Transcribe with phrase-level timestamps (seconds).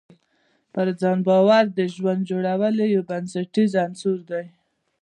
[0.73, 4.45] پر ځان باور د ژوند جوړونې یو بنسټیز عنصر دی.